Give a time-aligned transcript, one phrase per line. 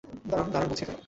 [0.25, 0.99] দাঁড়ান, দাঁড়ান বলছি এখানে!